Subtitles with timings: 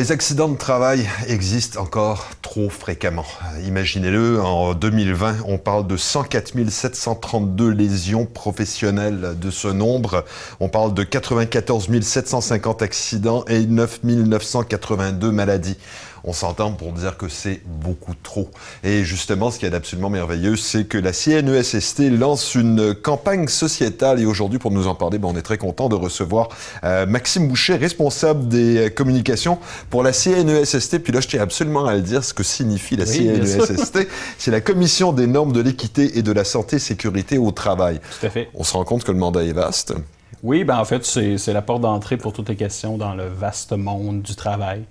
[0.00, 3.26] Les accidents de travail existent encore trop fréquemment.
[3.66, 10.24] Imaginez-le, en 2020, on parle de 104 732 lésions professionnelles de ce nombre.
[10.58, 15.76] On parle de 94 750 accidents et 9 982 maladies
[16.24, 18.50] on s'entend pour dire que c'est beaucoup trop.
[18.84, 24.20] Et justement, ce qui est absolument merveilleux, c'est que la CNESST lance une campagne sociétale.
[24.20, 26.48] Et aujourd'hui, pour nous en parler, ben, on est très content de recevoir
[26.84, 30.98] euh, Maxime Boucher, responsable des communications pour la CNESST.
[30.98, 34.06] Puis là, je tiens absolument à le dire, ce que signifie la CNESST.
[34.38, 38.00] C'est la Commission des normes de l'équité et de la santé sécurité au travail.
[38.20, 38.48] Tout à fait.
[38.54, 39.94] On se rend compte que le mandat est vaste.
[40.42, 43.72] Oui, ben en fait, c'est la porte d'entrée pour toutes les questions dans le vaste
[43.72, 44.84] monde du travail.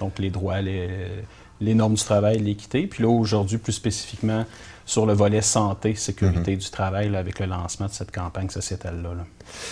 [0.00, 2.86] Donc, les droits, les, normes du travail, l'équité.
[2.86, 4.44] Puis là, aujourd'hui, plus spécifiquement,
[4.84, 6.58] sur le volet santé, sécurité mhm.
[6.58, 9.14] du travail, avec le lancement de cette campagne sociétale-là.
[9.14, 9.24] Là.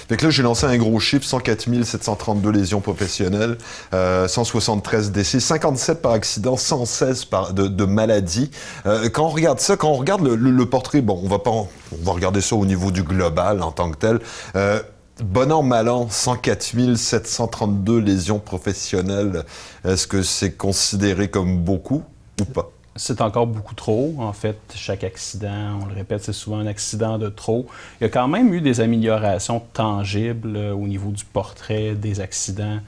[0.09, 3.57] Fait que là, j'ai lancé un gros chiffre, 104 732 lésions professionnelles,
[3.93, 8.51] 173 euh, décès, 57 par accident, 116 par, de, de maladies.
[8.87, 11.69] Euh, quand on regarde ça, quand on regarde le, portrait, bon, on va pas, on
[11.93, 14.21] va regarder ça au niveau du global en tant que tel.
[14.57, 14.81] Euh,
[15.23, 19.45] Bon an, mal an, 104 732 lésions professionnelles.
[19.85, 22.03] Est-ce que c'est considéré comme beaucoup
[22.41, 22.73] ou pas?
[22.97, 24.17] C'est encore beaucoup trop.
[24.19, 27.67] En fait, chaque accident, on le répète, c'est souvent un accident de trop.
[28.01, 32.19] Il y a quand même eu des améliorations tangibles euh, au niveau du portrait des
[32.19, 32.81] accidents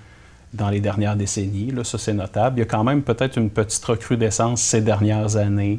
[0.53, 1.71] dans les dernières décennies.
[1.71, 2.59] Là, ça, c'est notable.
[2.59, 5.79] Il y a quand même peut-être une petite recrudescence ces dernières années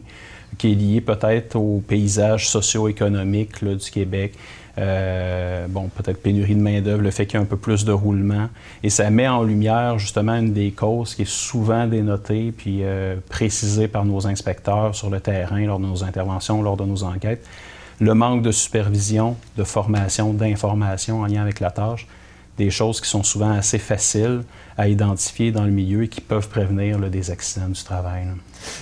[0.57, 4.33] qui est liée peut-être au paysage socio-économique du Québec.
[4.79, 7.91] Euh, bon, peut-être pénurie de main-d'œuvre, le fait qu'il y ait un peu plus de
[7.91, 8.49] roulement.
[8.83, 13.15] Et ça met en lumière justement une des causes qui est souvent dénotée puis euh,
[13.29, 17.45] précisée par nos inspecteurs sur le terrain lors de nos interventions, lors de nos enquêtes.
[17.99, 22.07] Le manque de supervision, de formation, d'information en lien avec la tâche,
[22.59, 24.43] des choses qui sont souvent assez faciles
[24.77, 28.25] à identifier dans le milieu et qui peuvent prévenir des accidents du travail.
[28.25, 28.33] Là,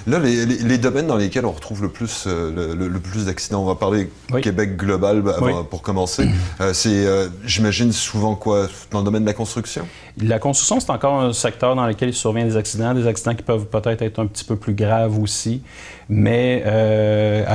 [0.08, 4.10] les, domaines dans lesquels on retrouve le plus, euh, le, plus d'accidents, on va parler
[4.42, 5.38] Québec global bah,
[5.70, 6.28] pour commencer.
[6.62, 9.86] Euh, c'est, euh, j'imagine, souvent quoi Dans le domaine de la construction?
[10.22, 13.44] La construction, c'est encore un secteur dans lequel il survient des accidents, des accidents qui
[13.44, 15.62] peuvent peut-être être un petit peu plus graves aussi.
[16.08, 16.64] Mais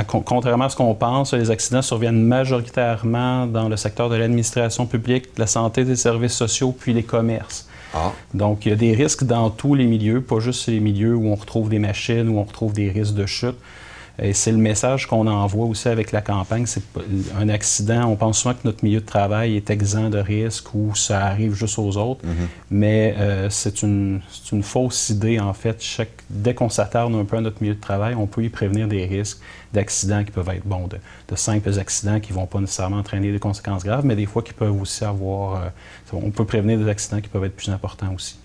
[0.07, 5.35] contrairement à ce qu'on pense, les accidents surviennent majoritairement dans le secteur de l'administration publique,
[5.35, 7.67] de la santé, des services sociaux, puis les commerces.
[7.93, 8.13] Ah.
[8.33, 11.27] Donc, il y a des risques dans tous les milieux, pas juste les milieux où
[11.27, 13.57] on retrouve des machines, où on retrouve des risques de chute.
[14.19, 16.65] Et c'est le message qu'on envoie aussi avec la campagne.
[16.65, 16.83] C'est
[17.39, 18.05] un accident.
[18.05, 21.53] On pense souvent que notre milieu de travail est exempt de risques ou ça arrive
[21.53, 22.23] juste aux autres.
[22.25, 22.47] Mm-hmm.
[22.71, 24.21] Mais euh, c'est une,
[24.51, 25.81] une, fausse idée, en fait.
[25.81, 28.87] Chaque, dès qu'on s'attarde un peu à notre milieu de travail, on peut y prévenir
[28.87, 29.39] des risques
[29.73, 33.39] d'accidents qui peuvent être, bon, de, simples accidents qui ne vont pas nécessairement entraîner des
[33.39, 35.63] conséquences graves, mais des fois qui peuvent aussi avoir.
[35.63, 35.69] Euh,
[36.13, 38.37] on peut prévenir des accidents qui peuvent être plus importants aussi.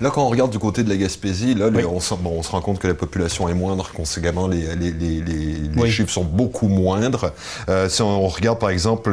[0.00, 2.86] Là, quand on regarde du côté de la Gaspésie, là, on, se rend compte que
[2.86, 4.66] la population est moindre, conséquemment, les,
[5.90, 7.32] chiffres sont beaucoup moindres.
[7.68, 9.10] Euh, si on, regarde, par exemple,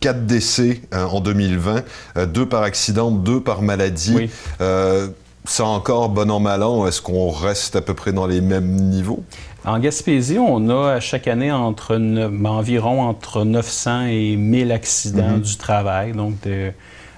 [0.00, 1.84] 4 euh, décès euh, en 2020,
[2.26, 4.30] 2 par accident, 2 par maladie.
[5.44, 8.70] ça encore, bon an, mal an, est-ce qu'on reste à peu près dans les mêmes
[8.70, 9.22] niveaux?
[9.64, 11.96] En Gaspésie, on a chaque année entre
[12.44, 15.40] environ entre 900 et 1000 accidents mm-hmm.
[15.40, 16.12] du travail.
[16.12, 16.72] Donc, de,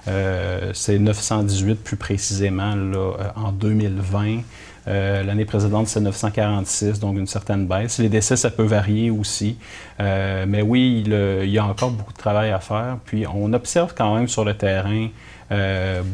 [0.07, 4.39] euh, c'est 918 plus précisément là, euh, en 2020.
[4.87, 7.99] Euh, l'année précédente, c'est 946, donc une certaine baisse.
[7.99, 9.57] Les décès, ça peut varier aussi.
[9.99, 12.97] mais oui, il, y a encore beaucoup de travail à faire.
[13.05, 15.07] Puis on observe quand même sur le terrain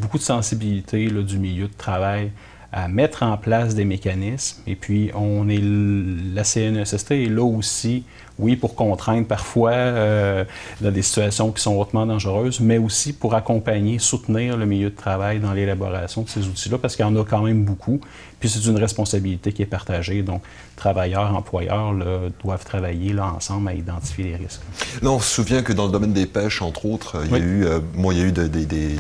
[0.01, 2.31] beaucoup de sensibilité du milieu de travail
[2.73, 4.61] à mettre en place des mécanismes.
[4.67, 8.03] Et puis, on est la CNESST est là aussi,
[8.39, 10.45] oui, pour contraindre parfois euh,
[10.81, 14.95] dans des situations qui sont hautement dangereuses, mais aussi pour accompagner, soutenir le milieu de
[14.95, 17.99] travail dans l'élaboration de ces outils-là, parce qu'il y en a quand même beaucoup.
[18.39, 20.21] Puis, c'est une responsabilité qui est partagée.
[20.21, 20.43] Donc,
[20.75, 21.95] travailleurs, employeurs
[22.43, 24.61] doivent travailler là, ensemble à identifier les risques.
[25.01, 27.39] Là, on se souvient que dans le domaine des pêches, entre autres, il y a
[27.39, 28.97] eu, euh, il y a eu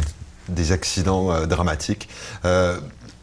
[0.49, 2.09] des accidents euh, dramatiques.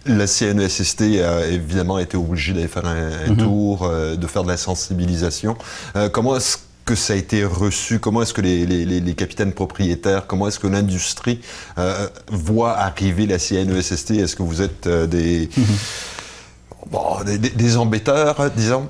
[0.07, 3.37] La CNESST a évidemment été obligée d'aller faire un, mhm.
[3.37, 5.57] tour, euh, de faire de la sensibilisation.
[5.97, 7.99] Euh, comment est-ce que ça a été reçu?
[7.99, 11.41] Comment est-ce que les, capitaines propriétaires, comment est-ce que l'industrie
[11.79, 15.49] euh, voit arriver la CNESST Est-ce que vous êtes des...
[16.91, 18.87] Bon, des, embêteurs, disons.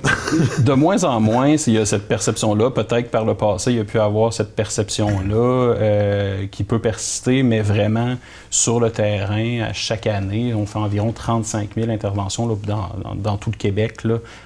[0.59, 2.71] de moins en moins, il y a cette perception-là.
[2.71, 6.79] Peut-être que par le passé, il y a pu avoir cette perception-là euh, qui peut
[6.79, 8.15] persister, mais vraiment,
[8.49, 13.57] sur le terrain, à chaque année, on fait environ 35 000 interventions dans, tout le
[13.57, 14.01] Québec,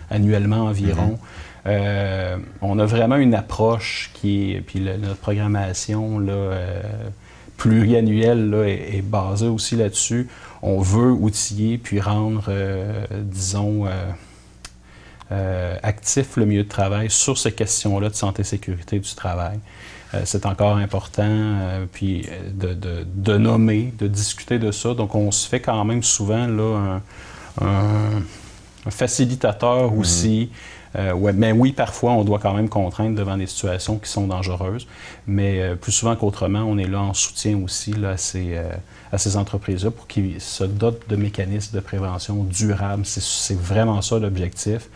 [0.10, 1.14] annuellement environ.
[1.14, 1.50] Mm-hmm.
[1.68, 6.82] Euh, on a vraiment une approche qui est, puis notre programmation, là, euh,
[7.60, 10.28] pluriannuel là, est, basé aussi là-dessus.
[10.64, 12.52] On veut outiller puis rendre,
[13.12, 13.86] disons,
[15.30, 19.60] actif le milieu de travail sur ces questions-là de santé et sécurité du travail.
[20.14, 24.96] Euh, c'est encore important, euh, puis euh, de, nommer, de discuter de ça.
[24.96, 27.00] Donc, on se fait quand même souvent là,
[27.62, 30.00] un, facilitateur mhm.
[30.96, 31.12] Aussi.
[31.14, 34.88] ouais, mais oui, parfois, on doit quand même contraindre devant des situations qui sont dangereuses.
[35.28, 38.58] Mais plus souvent qu'autrement, on est là en soutien aussi là, à ces,
[39.12, 43.06] à ces entreprises-là pour qu'ils se dotent de mécanismes de prévention durables.
[43.06, 44.90] C'est vraiment ça l'objectif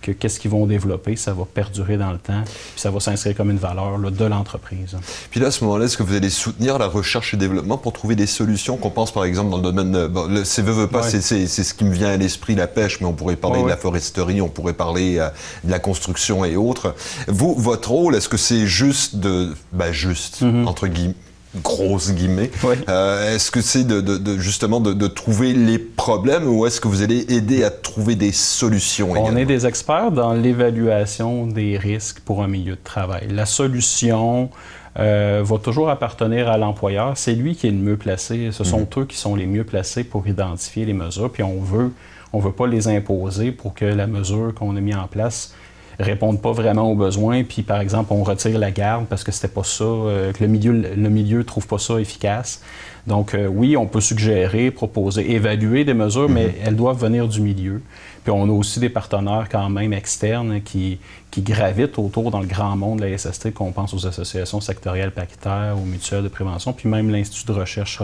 [0.00, 3.36] que qu'est-ce qu'ils vont développer, ça va perdurer dans le temps, puis ça va s'inscrire
[3.36, 4.96] comme une valeur de l'entreprise.
[5.30, 7.92] Puis là, à ce moment-là, est-ce que vous allez soutenir la recherche et développement pour
[7.92, 10.06] trouver des solutions qu'on pense, par exemple, dans le domaine...
[10.08, 13.06] Bon, le c'est veut, pas, c'est ce qui me vient à l'esprit, la pêche, mais
[13.06, 15.28] on pourrait parler de la foresterie, on pourrait parler euh,
[15.64, 16.94] de la construction et autres.
[17.26, 19.54] Vous, votre rôle, est-ce que c'est juste de...
[19.72, 20.66] Ben, juste, mm-hmm.
[20.66, 21.14] entre guillemets,
[21.62, 22.50] grosses guillemets.
[22.88, 27.24] Euh, est-ce que c'est de, justement de, trouver les problèmes ou est-ce que vous allez
[27.32, 32.48] aider à trouver des solutions On est des experts dans l'évaluation des risques pour un
[32.48, 33.28] milieu de travail.
[33.30, 34.50] La solution
[34.98, 37.16] euh, va toujours appartenir à l'employeur.
[37.16, 38.50] C'est lui qui est le mieux placé.
[38.52, 39.02] Ce sont mhm.
[39.02, 41.30] eux qui sont les mieux placés pour identifier les mesures.
[41.30, 41.92] Puis on veut,
[42.32, 45.54] on veut pas les imposer pour que la mesure qu'on a mise en place
[45.98, 49.48] répondent pas vraiment aux besoins, puis par exemple, on retire la garde parce que c'était
[49.48, 52.62] pas ça, euh, que le milieu le milieu trouve pas ça efficace.
[53.06, 56.54] Donc euh, oui, on peut suggérer, proposer, évaluer des mesures, mais mhm.
[56.64, 57.82] elles doivent venir du milieu.
[58.22, 61.00] Puis on a aussi des partenaires quand même externes qui,
[61.30, 65.12] qui gravitent autour dans le grand monde de la SST, qu'on pense aux associations sectorielles
[65.12, 68.00] paquetaires, aux mutuelles de prévention, puis même l'Institut de recherche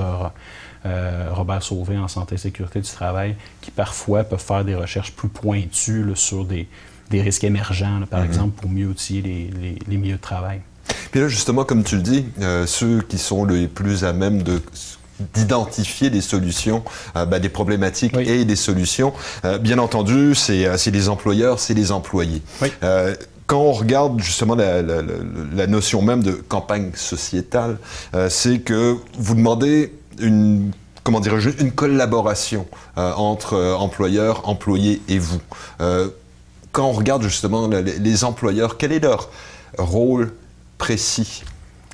[0.86, 5.12] euh, Robert Sauvé en santé et sécurité du travail, qui parfois peuvent faire des recherches
[5.12, 6.66] plus pointues sur des,
[7.14, 8.26] des risques émergents, par mhm.
[8.26, 10.60] exemple, pour mieux outiller les, les, milieux de travail.
[11.12, 14.42] Puis là, justement, comme tu le dis, euh, ceux qui sont les plus à même
[14.42, 14.60] de
[15.32, 16.82] d'identifier des solutions,
[17.16, 19.12] euh, ben, des problématiques et des solutions.
[19.44, 22.42] Euh, bien entendu, c'est les employeurs, c'est les employés.
[23.46, 25.02] quand on regarde justement la, la,
[25.54, 27.78] la, notion même de campagne sociétale,
[28.28, 30.72] c'est que vous demandez une
[31.04, 32.66] comment dirais-je, une collaboration
[32.96, 35.38] entre employeurs, employés et vous
[36.74, 39.30] quand on regarde justement les, employeurs, quel est leur
[39.78, 40.32] rôle
[40.76, 41.44] précis?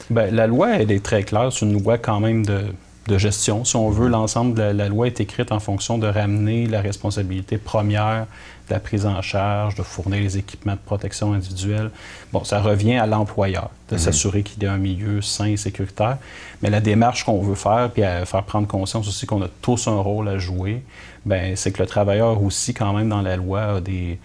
[0.08, 1.52] Bien, la loi, elle est très claire.
[1.52, 2.64] C'est une loi quand même de,
[3.18, 3.64] gestion.
[3.64, 7.58] Si on veut, l'ensemble de la, loi est écrite en fonction de ramener la responsabilité
[7.58, 8.26] première
[8.68, 11.90] de la prise en charge, de fournir les équipements de protection individuelle.
[12.32, 14.00] Bon, ça revient à l'employeur de mhm.
[14.00, 16.18] s'assurer qu'il y a un milieu sain et sécuritaire.
[16.62, 19.88] Mais la démarche qu'on veut faire, puis à faire prendre conscience aussi qu'on a tous
[19.88, 20.82] un rôle à jouer,
[21.26, 24.18] ben c'est que le travailleur aussi, quand même, dans la loi, a des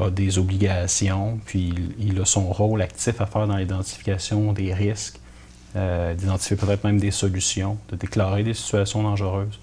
[0.00, 5.20] a des obligations, puis il, a son rôle actif à faire dans l'identification des risques,
[5.76, 9.58] euh, d'identifier peut-être même des solutions, de déclarer des situations dangereuses,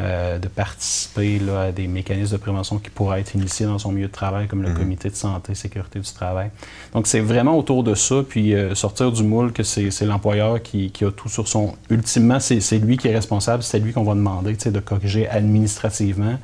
[0.00, 3.92] euh, de participer là, à des mécanismes de prévention qui pourraient être initiés dans son
[3.92, 4.78] milieu de travail, comme le mhm.
[4.78, 6.50] comité de santé et sécurité du travail.
[6.94, 10.90] Donc, c'est vraiment autour de ça, puis euh, sortir du moule que c'est l'employeur qui,
[10.90, 11.74] qui, a tout sur son...
[11.90, 16.38] Ultimement, c'est lui qui est responsable, c'est lui qu'on va demander de corriger administrativement,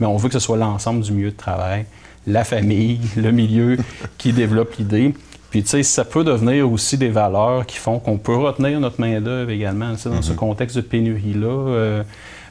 [0.00, 1.84] mais on veut que ce soit l'ensemble du milieu de travail
[2.26, 3.76] la famille, le milieu
[4.18, 5.14] qui développe l'idée.
[5.54, 9.00] Puis, tu sais, ça peut devenir aussi des valeurs qui font qu'on peut retenir notre
[9.00, 9.90] main-d'œuvre également.
[9.90, 10.34] dans ce mm-hmm.
[10.34, 12.02] contexte de pénurie-là, euh,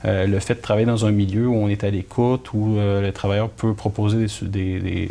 [0.05, 3.01] euh, le fait de travailler dans un milieu où on est à l'écoute, où euh,
[3.01, 5.09] le travailleur peut proposer des,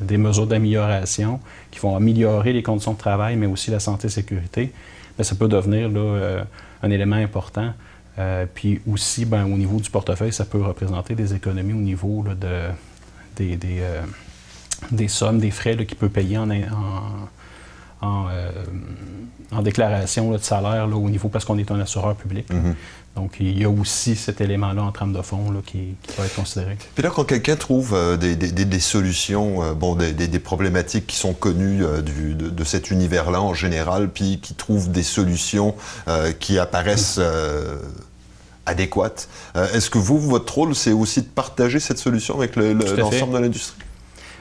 [0.00, 1.40] des, mesures d'amélioration
[1.72, 4.70] qui vont améliorer les conditions de travail, mais aussi la santé et sécurité,
[5.16, 6.44] bien, ça peut devenir là,
[6.84, 7.72] un élément important.
[8.54, 12.68] puis aussi, ben, au niveau du portefeuille, ça peut représenter des économies au niveau de
[13.56, 14.02] des, euh,
[14.90, 16.48] des, sommes, des frais qu'il peut payer en,
[18.00, 18.50] en, euh,
[19.62, 22.48] déclaration de salaire au niveau parce qu'on est un assureur public.
[22.50, 22.74] Mm-hmm.
[23.14, 26.34] Donc, il y a aussi cet élément-là en trame de fond qui, qui, peut être
[26.34, 26.78] considéré.
[26.94, 32.34] Puis là, quand quelqu'un trouve euh, des, solutions, bon, des, problématiques qui sont connues du,
[32.34, 35.74] de, cet univers-là en général, puis qui trouve des solutions
[36.40, 37.20] qui apparaissent
[38.66, 39.28] adéquate.
[39.56, 43.38] Euh, est-ce que vous, votre rôle, c'est aussi de partager cette solution avec l'ensemble de
[43.38, 43.78] l'industrie?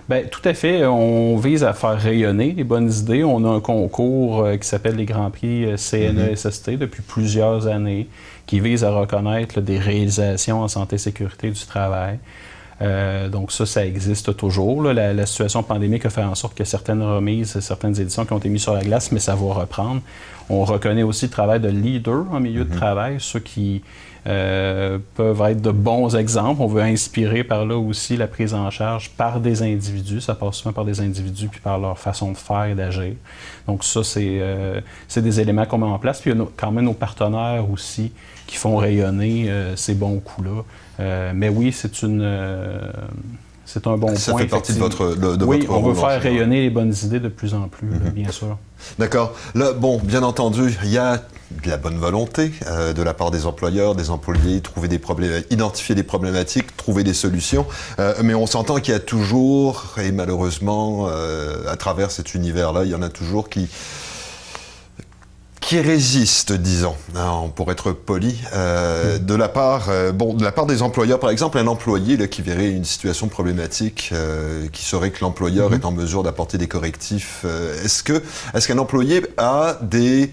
[0.09, 0.85] Bien, tout à fait.
[0.85, 3.23] On vise à faire rayonner les bonnes idées.
[3.23, 6.77] On a un concours euh, qui s'appelle les Grands Prix euh, CNESST mm-hmm.
[6.77, 8.07] depuis plusieurs années,
[8.45, 12.19] qui vise à reconnaître des réalisations en santé et sécurité du travail.
[13.31, 14.81] donc ça, ça existe toujours.
[14.81, 18.39] La, la, situation pandémique a fait en sorte que certaines remises, certaines éditions qui ont
[18.39, 20.01] été mises sur la glace, mais ça va reprendre.
[20.49, 22.75] On reconnaît aussi le travail de leaders en milieu de mhm.
[22.75, 23.83] travail, ceux qui,
[24.27, 26.61] euh, peuvent être de bons exemples.
[26.61, 30.21] On veut inspirer par là aussi la prise en charge par des individus.
[30.21, 33.13] Ça passe souvent par des individus puis par leur façon de faire et d'agir.
[33.67, 34.79] Donc ça, c'est euh,
[35.15, 36.21] des éléments qu'on met en place.
[36.21, 38.11] Puis il y a quand même nos partenaires aussi
[38.45, 41.33] qui font rayonner euh, ces bons coups-là.
[41.33, 42.23] mais oui, c'est une
[43.65, 44.15] c'est un bon point.
[44.15, 47.29] Ça fait partie de votre de, Oui, on veut faire rayonner les bonnes idées de
[47.29, 48.09] plus en plus, mhm.
[48.11, 48.57] bien sûr.
[48.99, 49.33] D'accord.
[49.55, 51.21] Là, bon, bien entendu, il y a
[51.63, 55.43] de la bonne volonté euh, de la part des employeurs, des employés, trouver des problèmes,
[55.49, 57.65] identifier des problématiques, trouver des solutions.
[57.99, 62.83] Euh, mais on s'entend qu'il y a toujours, et malheureusement, euh, à travers cet univers-là,
[62.85, 63.69] il y en a toujours qui
[65.71, 70.51] qui résiste, disons, hein, pour être poli, euh, de la part, euh, bon, de la
[70.51, 74.83] part des employeurs, par exemple, un employé là, qui verrait une situation problématique, euh, qui
[74.83, 75.75] saurait que l'employeur mhm.
[75.77, 77.45] est en mesure d'apporter des correctifs.
[77.85, 78.21] est-ce que,
[78.53, 80.31] est-ce qu'un employé a des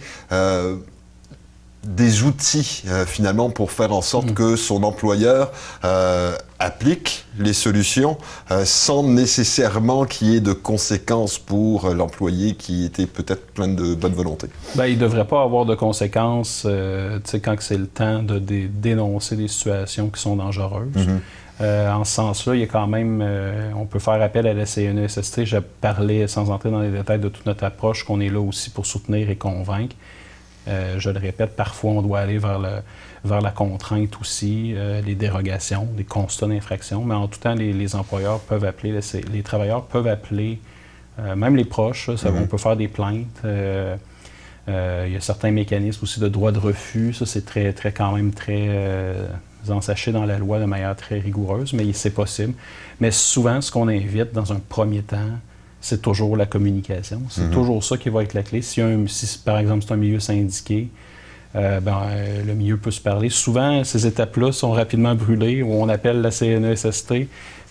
[1.85, 4.35] des outils euh, finalement pour faire en sorte mm.
[4.35, 5.53] que son employeur
[5.85, 8.19] euh, applique les solutions
[8.51, 13.95] euh, sans nécessairement qu'il y ait de conséquences pour l'employé qui était peut-être plein de
[13.95, 14.49] bonne volonté.
[14.75, 19.49] Bien, il ne devrait pas avoir de conséquences quand c'est le temps de dénoncer des
[19.49, 20.89] situations qui sont dangereuses.
[21.61, 21.91] Mm-hmm.
[21.93, 23.25] en ce sens-là, il y a quand même,
[23.77, 25.45] on peut faire appel à la CNESST.
[25.45, 28.71] Je parlais, sans entrer dans les détails de toute notre approche, qu'on est là aussi
[28.71, 29.95] pour soutenir et convaincre.
[30.69, 32.83] Euh, je le répète, parfois on doit aller vers, le,
[33.25, 37.97] vers la contrainte aussi, euh, les dérogations, les constats d'infraction, mais en tout temps, les,
[37.97, 38.99] employeurs peuvent appeler,
[39.33, 40.61] les, travailleurs peuvent appeler,
[41.19, 42.43] euh, même les proches, ça, mm-hmm.
[42.43, 43.41] on peut faire des plaintes.
[43.45, 48.13] il y a certains mécanismes aussi de droit de refus, ça c'est très, très quand
[48.13, 48.69] même très
[49.71, 52.53] ensaché dans la loi de manière très rigoureuse, mais c'est possible.
[53.01, 55.31] Mais souvent, ce qu'on invite dans un premier temps,
[55.81, 57.23] c'est toujours la communication.
[57.31, 57.51] C'est mhm.
[57.51, 58.63] toujours ça qui va être la clé.
[58.63, 60.89] Si, un, si par exemple, c'est un milieu syndiqué,
[61.57, 63.31] euh, ben, euh, le milieu peut se parler.
[63.31, 67.15] Souvent, ces étapes-là sont rapidement brûlées, où on appelle la CNESST,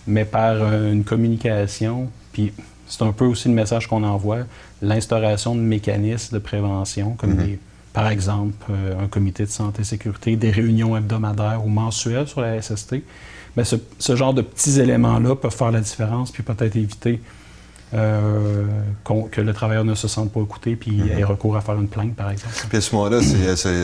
[0.06, 2.10] mais par euh, une communication.
[2.32, 2.52] Puis
[2.86, 4.40] c'est un peu aussi le message qu'on envoie,
[4.82, 7.58] l'instauration de mécanismes de prévention, comme mhm.
[7.92, 12.60] par exemple un comité de santé et sécurité, des réunions hebdomadaires ou mensuelles sur la
[12.62, 12.96] SST.
[13.56, 17.20] Mais ce, ce genre de petits éléments-là peuvent faire la différence, puis peut-être éviter
[17.94, 18.64] euh,
[19.30, 21.88] que le travailleur ne se sente pas écouté puis mm ait recours à faire une
[21.88, 22.52] plainte, par exemple.
[22.68, 23.20] Puis à ce moment-là,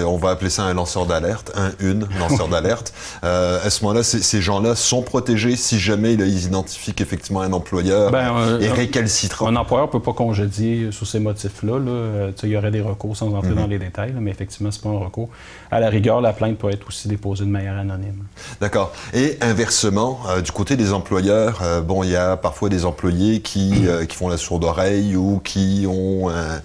[0.07, 2.93] on va appeler ça un lanceur d'alerte, un, une lanceur d'alerte.
[3.25, 8.11] Euh, à ce moment-là, ces gens-là sont protégés si jamais ils identifient qu'effectivement un employeur
[8.11, 9.47] ben, euh, est récalcitrant.
[9.47, 11.79] Un employeur ne peut pas congédier sous ces motifs-là.
[11.79, 12.31] Là.
[12.43, 13.57] il y aurait des recours sans entrer mhm.
[13.57, 15.31] dans les détails, mais effectivement, ce n'est pas un recours.
[15.71, 18.25] À la rigueur, la plainte peut être aussi déposée de manière anonyme.
[18.61, 18.93] D'accord.
[19.13, 24.05] Et inversement, du côté des employeurs, bon, il y a parfois des employés qui euh,
[24.05, 26.61] qui font la sourde oreille ou qui ont un,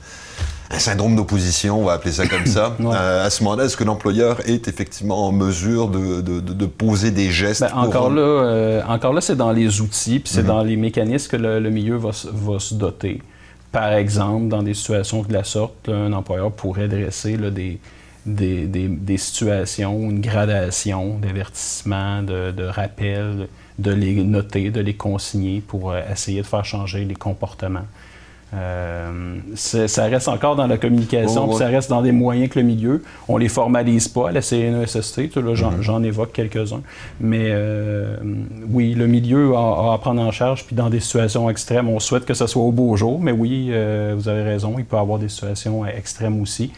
[0.78, 2.76] syndrome d'opposition, on va appeler ça comme ça.
[2.90, 7.62] Euh, à ce moment-là, est-ce que l'employeur est effectivement en mesure de, poser des gestes
[7.62, 10.48] ben, encore, là, euh, encore là, c'est dans les outils, puis c'est mhm.
[10.48, 13.22] dans les mécanismes que le, milieu va, se doter.
[13.72, 17.80] Par exemple, dans des situations de la sorte, un employeur pourrait dresser des,
[18.26, 23.48] des, situations, une gradation d'avertissement, de, de rappel,
[23.80, 27.86] de les noter, de les consigner pour euh, essayer de faire changer les comportements.
[28.52, 33.04] Euh, ça reste encore dans la communication, ça reste dans des moyens que le milieu.
[33.28, 35.30] On ne les formalise pas à la CNESST,
[35.82, 36.82] j'en évoque quelques-uns.
[37.22, 38.18] Mais euh,
[38.72, 42.26] oui, le milieu a, à prendre en charge, puis dans des situations extrêmes, on souhaite
[42.26, 43.72] que ce soit au beau jour, mais oui,
[44.16, 46.72] vous avez raison, il peut y avoir des situations extrêmes aussi.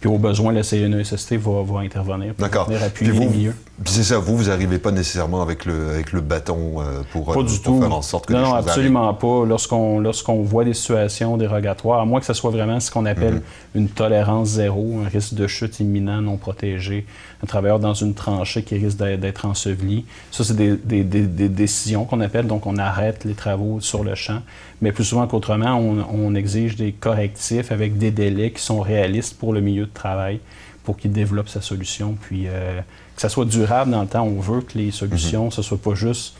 [0.00, 3.54] Puis au besoin, la CNESST va, va intervenir pour venir appuyer les milieux.
[3.84, 7.42] C'est ça, vous, vous n'arrivez pas nécessairement avec le, avec le bâton euh, pour, pas
[7.42, 7.80] du tout.
[7.80, 9.44] faire en sorte que non, les non, absolument pas.
[9.46, 13.34] Lorsqu'on lorsqu'on voit des situations dérogatoires, à moins que ce soit vraiment ce qu'on appelle
[13.34, 13.42] mhm.
[13.76, 17.06] une tolérance zéro, un risque de chute imminent non protégé,
[17.42, 20.04] un travailleur dans une tranchée qui risque d'être enseveli.
[20.32, 24.16] Ça, c'est des, des, des, décisions qu'on appelle, donc on arrête les travaux sur le
[24.16, 24.40] champ.
[24.82, 29.38] Mais plus souvent qu'autrement, on, on exige des correctifs avec des délais qui sont réalistes
[29.38, 30.40] pour le milieu de travail
[30.88, 32.16] pour qu'il développe sa solution.
[32.18, 32.80] Puis euh,
[33.18, 34.22] que ça soit durable dans le temps.
[34.22, 35.50] On veut que les solutions, mhm.
[35.50, 36.34] ce soit pas juste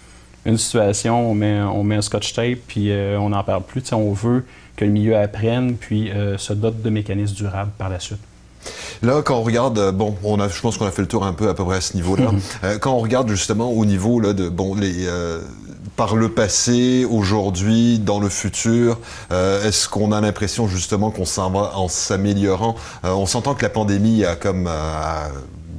[0.47, 3.83] une situation, on met, on met un scotch tape, puis euh, on n'en parle plus.
[3.93, 4.45] on veut
[4.77, 8.21] que le milieu apprenne, puis euh, se dote de mécanismes durables par la suite.
[9.03, 11.33] Là, quand on regarde, bon, on a, je pense qu'on a fait le tour un
[11.33, 12.31] peu à peu près à ce niveau-là.
[12.31, 12.79] Mhm.
[12.79, 15.09] quand on regarde justement au niveau là, de, bon, les,
[15.97, 21.73] par le passé, aujourd'hui, dans le futur Est-ce qu'on a l'impression justement qu'on s'en va
[21.75, 22.77] en s'améliorant?
[23.03, 24.71] On s'entend que la pandémie a comme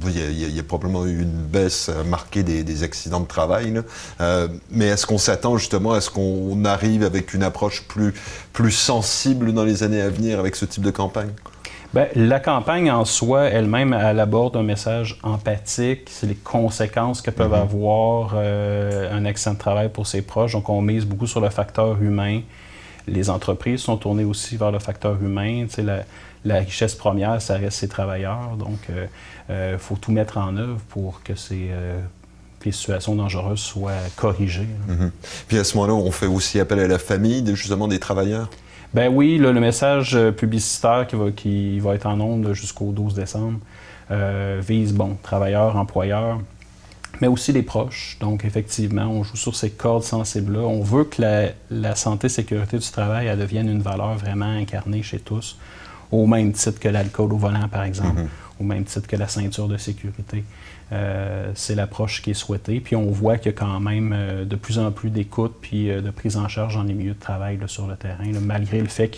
[0.06, 3.80] il y, a, probablement eu une baisse marquée des, accidents de travail.
[4.20, 8.14] Euh, mais est-ce qu'on s'attend justement à ce qu'on arrive avec une approche plus,
[8.52, 11.30] plus sensible dans les années à venir avec ce type de campagne?
[11.92, 16.08] Bien, la campagne en soi, elle-même, elle aborde un message empathique.
[16.08, 17.60] C'est les conséquences que peuvent mm-hmm.
[17.60, 20.52] avoir euh, un accident de travail pour ses proches.
[20.52, 22.42] Donc, on mise beaucoup sur le facteur humain.
[23.08, 25.64] Les entreprises sont tournées aussi vers le facteur humain.
[25.68, 26.04] Tu sais, la,
[26.44, 28.56] la, richesse première, ça reste ses travailleurs.
[28.56, 29.06] Donc, il euh,
[29.50, 31.70] euh, faut tout mettre en œuvre pour que ces
[32.64, 34.68] les situations dangereuses soient corrigées.
[34.88, 35.10] Mm-hmm.
[35.48, 38.50] Puis à ce moment-là, on fait aussi appel à la famille, justement, des travailleurs?
[38.92, 43.14] Ben oui, le message euh, publicitaire qui va, qui va être en ondes jusqu'au 12
[43.14, 43.60] décembre
[44.10, 46.40] euh, vise, bon, travailleurs, employeurs,
[47.20, 48.16] mais aussi les proches.
[48.20, 50.60] Donc, effectivement, on joue sur ces cordes sensibles-là.
[50.60, 55.04] On veut que la, la, santé sécurité du travail elle devienne une valeur vraiment incarnée
[55.04, 55.56] chez tous,
[56.10, 58.60] au même titre que l'alcool au volant, par exemple, mm-hmm.
[58.60, 60.44] au même titre que la ceinture de sécurité.
[60.92, 62.80] Euh, c'est l'approche qui est souhaitée.
[62.80, 65.88] Puis on voit qu'il y a quand même euh, de plus en plus d'écoute puis
[65.88, 68.88] euh, de prise en charge dans les milieux de travail sur le terrain, malgré le
[68.88, 69.10] fait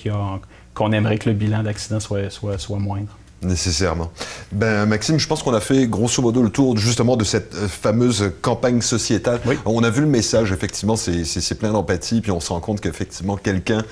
[0.74, 3.16] qu'on aimerait que le bilan d'accident soit, soit, soit moindre.
[3.42, 4.10] Nécessairement.
[4.52, 8.30] Ben, Maxime, je pense qu'on a fait grosso modo le tour justement de cette fameuse
[8.40, 9.40] campagne sociétale.
[9.64, 13.36] On a vu le message, effectivement, c'est plein d'empathie, puis on se rend compte qu'effectivement,
[13.36, 13.82] quelqu'un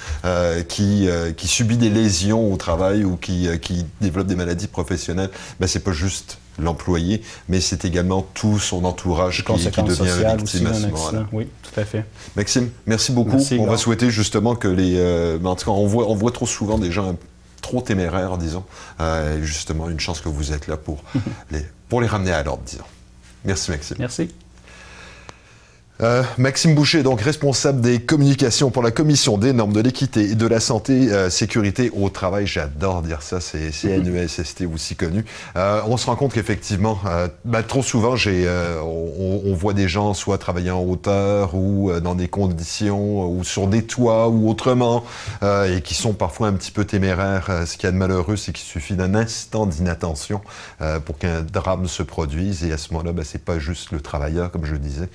[0.68, 5.66] qui, qui subit des lésions au travail ou qui, qui développe des maladies professionnelles, ben,
[5.66, 10.86] c'est pas juste l'employé, mais c'est également tout son entourage qui, devient victime à ce
[10.86, 11.26] moment-là.
[11.32, 12.04] Oui, tout à fait.
[12.36, 13.38] Maxime, merci beaucoup.
[13.58, 14.94] on va souhaiter justement que les...
[14.96, 17.16] Euh, en tout cas, on voit, on voit trop souvent des gens
[17.60, 18.64] trop téméraires, disons.
[19.00, 21.02] Euh, justement, une chance que vous êtes là pour,
[21.50, 22.84] les, pour les ramener à l'ordre, disons.
[23.44, 23.96] Merci Maxime.
[23.98, 24.34] Merci.
[26.02, 30.34] Euh, Maxime Boucher, donc responsable des communications pour la Commission des normes de l'équité et
[30.34, 32.46] de la santé euh, sécurité au travail.
[32.46, 35.26] J'adore dire ça, c'est NESST aussi connu.
[35.56, 36.98] Euh, on se rend compte qu'effectivement,
[37.44, 38.48] bah, trop souvent, j'ai,
[38.82, 43.66] on, on, voit des gens soit travailler en hauteur ou dans des conditions ou sur
[43.66, 45.04] des toits ou autrement
[45.42, 47.50] et qui sont parfois un petit peu téméraires.
[47.66, 50.40] ce qui est de malheureux, c'est qu'il suffit d'un instant d'inattention
[51.04, 54.50] pour qu'un drame se produise et à ce moment-là, bah, c'est pas juste le travailleur,
[54.50, 55.08] comme je disais,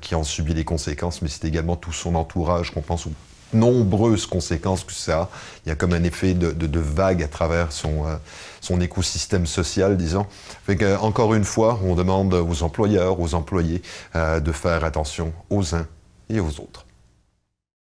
[0.00, 3.12] qui en subit les conséquences, mais c'est également tout son entourage qu'on pense aux
[3.52, 5.28] nombreuses conséquences que ça a.
[5.64, 8.16] Il y a comme un effet de, vague à travers son, euh,
[8.60, 10.26] son écosystème social, disons.
[10.66, 13.82] Fait encore une fois, on demande aux employeurs, aux employés
[14.16, 15.86] euh, de faire attention aux uns
[16.28, 16.87] et aux autres.